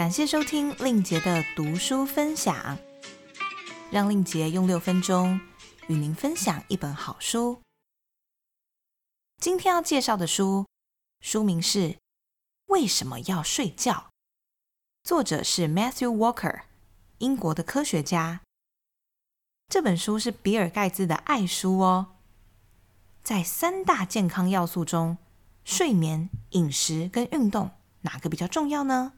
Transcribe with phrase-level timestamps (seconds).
[0.00, 2.78] 感谢收听令杰的读书分享，
[3.90, 5.38] 让令杰用六分钟
[5.88, 7.60] 与您分享一本好书。
[9.36, 10.64] 今天要介绍的书，
[11.20, 11.78] 书名是
[12.68, 13.92] 《为什么要睡觉》，
[15.02, 16.62] 作者是 Matthew Walker，
[17.18, 18.40] 英国的科学家。
[19.68, 22.16] 这本书是比尔盖茨的爱书哦。
[23.22, 25.18] 在三大健康要素中，
[25.62, 29.12] 睡眠、饮食跟运动哪个比较重要呢？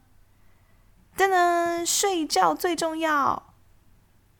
[1.15, 3.53] 噔噔，睡觉最重要。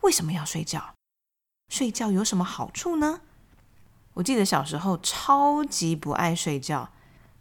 [0.02, 0.96] 为什么要睡觉？
[1.70, 3.22] 睡觉有什么好处呢？
[4.16, 6.90] 我记得小时候超级不爱睡觉，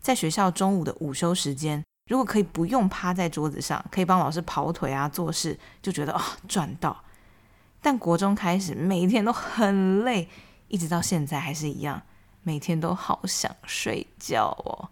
[0.00, 7.04] 在学校中午的午休时间，如果可以不用趴在桌子上，可以帮老师跑腿啊做事，就觉得哦赚到。
[7.80, 10.28] 但国中开始，每天都很累，
[10.68, 12.02] 一直到现在还是一样，
[12.42, 14.90] 每天都好想睡觉哦。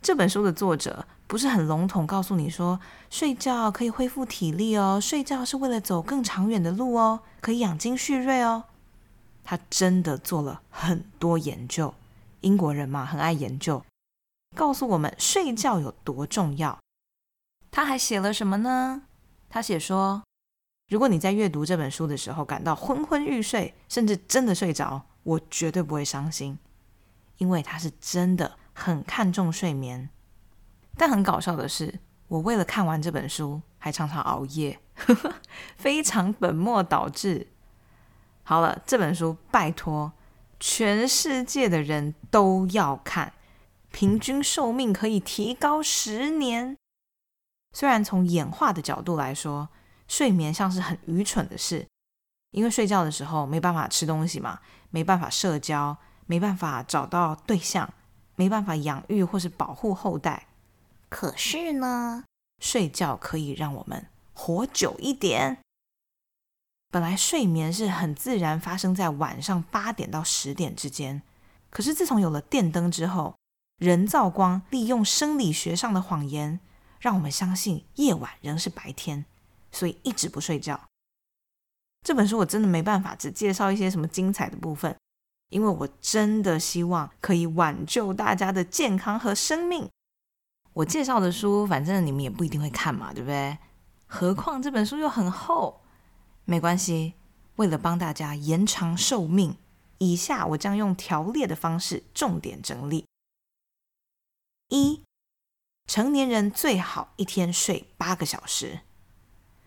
[0.00, 1.06] 这本书的作者。
[1.30, 8.64] 不是很笼统告诉你说，睡觉可以恢复体力哦，睡觉是为了走更长远的路哦，可以养精蓄锐哦。
[9.44, 11.94] 他真的做了很多研究，
[12.40, 13.80] 英国人嘛，很爱研究，
[14.56, 16.76] 告诉我们睡觉有多重要。
[17.70, 19.02] 他还写了什么呢？
[19.48, 20.24] 他写说，
[20.88, 26.58] 如果你在阅读这本书的时候感到昏昏欲睡，甚至真的睡着，我绝对不会伤心，
[27.38, 30.10] 因为他是真的很看重睡眠。
[31.00, 31.98] 但很搞笑的是，
[32.28, 34.78] 我为了看完这本书，还常常熬夜，
[35.78, 37.46] 非常本末倒置。
[38.42, 40.12] 好了，这本书拜托，
[40.58, 43.32] 全世界的人都要看，
[43.90, 46.76] 平均寿命可以提高十年。
[47.72, 49.70] 虽然从演化的角度来说，
[50.06, 51.88] 睡眠像是很愚蠢的事，
[52.50, 57.90] 因为睡觉的时候没办法吃东西嘛，没办法社交，没办法找到对象，
[58.36, 60.48] 没办法养育或是保护后代。
[61.10, 62.24] 可是呢，
[62.60, 65.58] 睡觉可以让我们活久一点。
[66.92, 71.22] 本来睡眠是很自然发生在晚上八点到十点之间，
[71.68, 73.36] 可是自从有了电灯之后，
[73.78, 76.58] 人造光利用生理学上的谎言，
[76.98, 79.24] 让我们相信夜晚仍是白天，
[79.70, 80.80] 所以一直不睡觉。
[82.06, 84.96] 这本书我真的没办法只介绍一些什么精彩的部分，
[85.50, 89.88] 因为我真的希望可以挽救大家的健康和生命。
[90.72, 93.58] 我介绍的书，反正你们也不一定会看嘛，对不对？
[94.06, 95.82] 何况这本书又很厚，
[96.44, 97.14] 没关系。
[97.56, 99.56] 为了帮大家延长寿命，
[99.98, 103.04] 以下我将用条列的方式重点整理：
[104.68, 105.02] 一、
[105.86, 108.78] 成年人最好一天睡八个小时；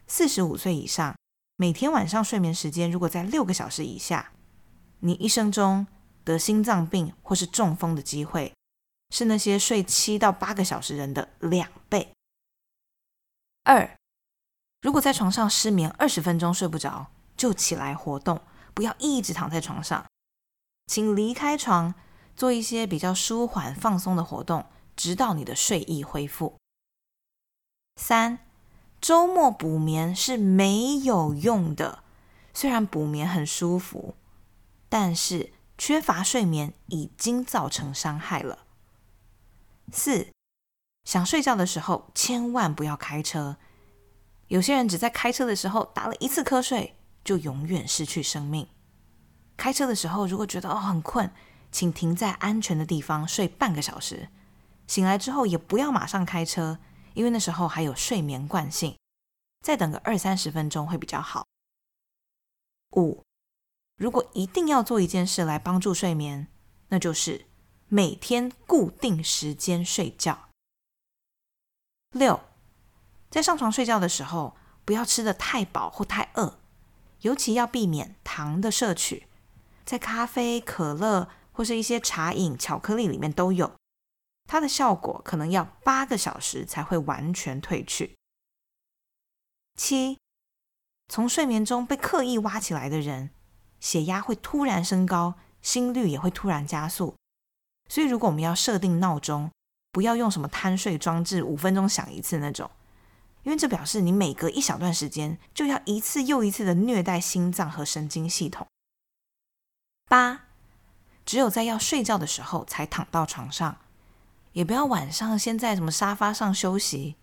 [0.07, 1.15] 四十五岁以上，
[1.55, 4.31] 每天晚上睡眠时间如果在六个小时以下，
[5.01, 5.85] 你一生中
[6.23, 8.51] 得心脏病或是中风的机会。
[9.13, 12.11] 是那些睡七到八个小时人的两倍。
[13.63, 13.95] 二，
[14.81, 18.41] 如果在床上失眠二十分钟睡不着，就起来活动，
[18.73, 20.03] 不要一直躺在床上，
[20.87, 21.93] 请离开床，
[22.35, 24.65] 做一些比较舒缓放松的活动，
[24.95, 26.57] 直到你的睡意恢复。
[28.01, 28.39] 三，
[28.99, 32.03] 周末补眠是没有用的，
[32.51, 34.15] 虽然补眠很舒服，
[34.89, 38.62] 但是缺乏睡眠已经造成伤害了。
[39.91, 40.31] 四，
[41.03, 43.57] 想睡觉的时候千万不要开车。
[44.47, 48.67] 有些人只在开车的时候打了一次瞌睡，就永远失去生命。
[49.57, 51.31] 开车的时候如果觉得哦很困，
[51.71, 54.29] 请停在安全的地方睡半个小时。
[54.85, 56.77] 醒来之后也不要马上开车，
[57.13, 58.97] 因为那时候还有睡眠惯性，
[59.61, 61.45] 再等个二三十分钟会比较好。
[62.95, 63.23] 五，
[63.97, 66.47] 如果一定要做一件事来帮助睡眠，
[66.89, 67.45] 那就是。
[67.93, 70.49] 每天固定时间睡觉。
[72.09, 72.39] 六，
[73.29, 76.57] 在上床睡觉的时候，不要吃的太饱或太饿，
[77.19, 79.27] 尤其要避免糖的摄取，
[79.85, 83.75] 在咖啡、可乐或是一些茶饮、巧克力里面都有，
[84.49, 88.15] 它的效果可能要八个小时才会完全褪去。
[89.75, 90.17] 七，
[91.09, 93.29] 从睡眠中被刻意挖起来的人，
[93.79, 97.13] 血压会突然升高，心率也会突然加速。
[97.89, 99.51] 所以，如果我们要设定闹钟，
[99.91, 102.71] 不要用什么贪睡装置，五分钟响一次那种，
[103.43, 108.65] 因为这表示你每隔一小段时间就要一次又一次的虐待心脏和神经系统。
[110.09, 110.45] 八，
[111.25, 113.77] 只有在要睡觉的时候才躺到床上，
[114.53, 117.15] 也不要晚上先在什么沙发上休息，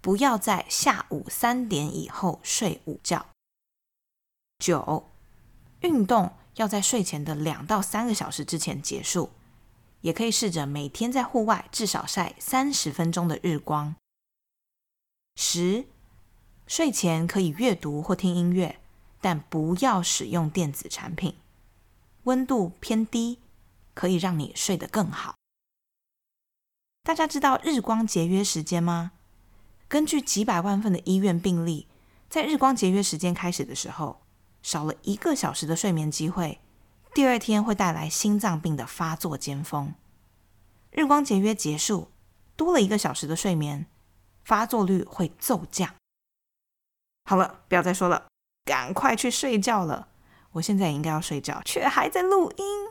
[0.00, 3.26] 不要在下午三点以后睡午觉。
[4.58, 5.10] 九，
[5.80, 9.30] 运动要在睡前的两到三个小时之前结束。
[10.02, 13.96] 也可以试着每天在户外至少晒三十分钟的日光。
[15.34, 15.86] 十，
[16.66, 18.78] 睡前可以阅读或听音乐，
[19.20, 21.36] 但不要使用电子产品。
[22.24, 23.38] 温度偏低，
[23.94, 25.34] 可以让你睡得更好。
[27.02, 29.12] 大家知道日光节约时间吗？
[29.88, 31.88] 根据几百万份的医院病例，
[32.28, 34.20] 在日光节约时间开始的时候，
[34.62, 36.60] 少了一个小时的睡眠机会，
[37.14, 39.94] 第二天会带来心脏病的发作尖峰。
[40.90, 42.10] 日光节约结束，
[42.56, 43.86] 多了一个小时的睡眠，
[44.44, 45.94] 发作率会骤降。
[47.24, 48.28] 好了，不要再说了，
[48.64, 50.08] 赶快去睡觉了。
[50.52, 52.90] 我现在也应该要睡觉，却还在录音。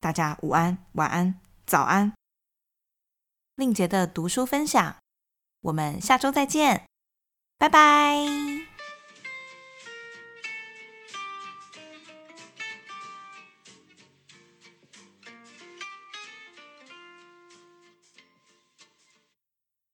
[0.00, 2.12] 大家午安、晚安、早安。
[3.56, 4.96] 令杰的读书分享，
[5.62, 6.86] 我们下周再见，
[7.58, 8.57] 拜拜。